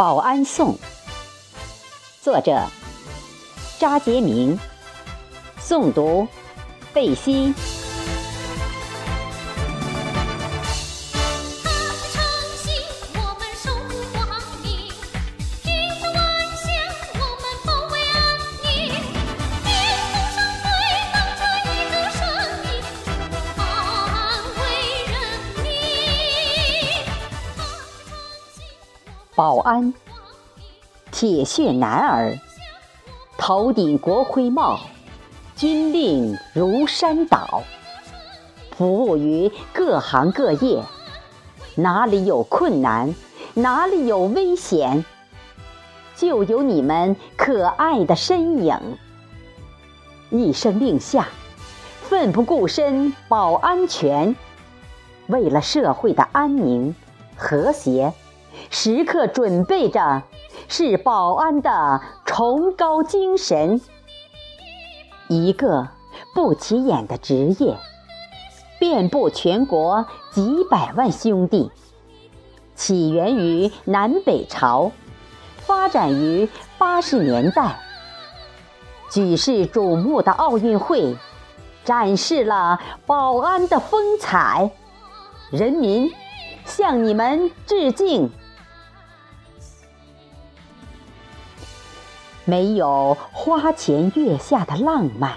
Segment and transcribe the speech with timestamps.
[0.00, 0.72] 保安颂》，
[2.22, 2.66] 作者
[3.78, 4.58] 扎杰明，
[5.60, 6.26] 诵读
[6.94, 7.52] 贝西。
[29.40, 29.94] 保安，
[31.10, 32.38] 铁血男儿，
[33.38, 34.78] 头顶国徽帽，
[35.56, 37.62] 军令如山倒。
[38.76, 40.84] 服务于各行各业，
[41.74, 43.14] 哪里有困难，
[43.54, 45.06] 哪里有危险，
[46.14, 48.78] 就有你们可爱的身影。
[50.28, 51.26] 一声令下，
[52.02, 54.36] 奋不顾身保安全，
[55.28, 56.94] 为了社会的安宁
[57.36, 58.12] 和谐。
[58.72, 60.22] 时刻准备着，
[60.68, 63.80] 是保安的崇高精神。
[65.28, 65.88] 一个
[66.34, 67.76] 不起眼的职业，
[68.78, 71.72] 遍布全国几百万兄弟。
[72.76, 74.92] 起源于南北朝，
[75.58, 77.76] 发展于八十年代。
[79.10, 81.16] 举世瞩目的奥运会，
[81.84, 84.70] 展示了保安的风采。
[85.50, 86.12] 人民
[86.64, 88.30] 向你们致敬。
[92.50, 95.34] 没有花前月下的浪漫，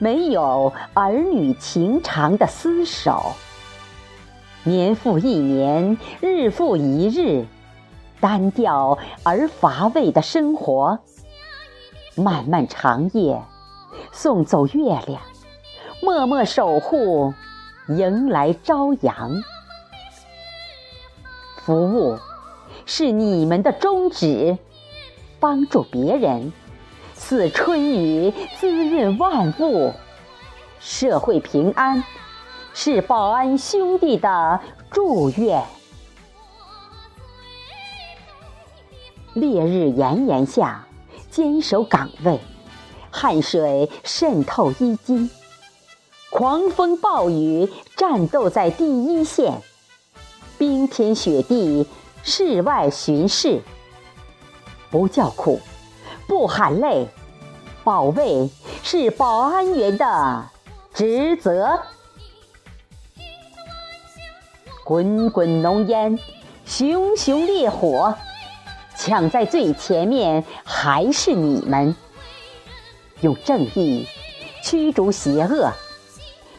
[0.00, 3.30] 没有儿女情长的厮守。
[4.64, 7.46] 年复一年，日复一日，
[8.18, 10.98] 单调而乏味的生活。
[12.16, 13.40] 漫漫长夜，
[14.10, 15.22] 送走月亮，
[16.02, 17.32] 默默守护，
[17.86, 19.30] 迎来朝阳。
[21.58, 22.18] 服务
[22.84, 24.58] 是你们的宗旨。
[25.40, 26.52] 帮助别人，
[27.14, 29.92] 似春雨滋润万物；
[30.78, 32.04] 社会平安，
[32.74, 34.60] 是保安兄弟的
[34.90, 35.64] 祝愿。
[39.32, 40.86] 烈日炎炎下，
[41.30, 42.38] 坚守岗位，
[43.10, 45.30] 汗水渗透衣襟；
[46.30, 47.66] 狂风暴雨，
[47.96, 49.54] 战斗在第一线；
[50.58, 51.86] 冰天雪地，
[52.22, 53.62] 室外巡视。
[54.90, 55.60] 不叫苦，
[56.26, 57.08] 不喊累，
[57.84, 58.50] 保卫
[58.82, 60.44] 是保安员的
[60.92, 61.80] 职责。
[64.84, 66.18] 滚滚浓烟，
[66.64, 68.16] 熊熊烈火，
[68.96, 71.94] 抢在最前面还是你们。
[73.20, 74.08] 用正义
[74.64, 75.70] 驱逐邪恶，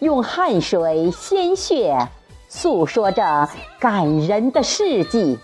[0.00, 2.08] 用汗水鲜血
[2.48, 5.38] 诉说着感人的事迹。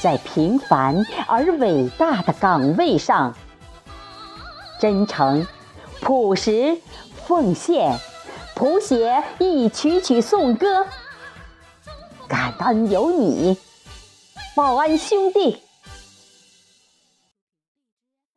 [0.00, 3.34] 在平凡而伟大的岗位上，
[4.80, 5.46] 真诚、
[6.00, 6.78] 朴实、
[7.26, 7.98] 奉献，
[8.54, 10.86] 谱写一曲曲颂歌。
[12.26, 13.58] 感恩有你，
[14.56, 15.62] 保安兄弟。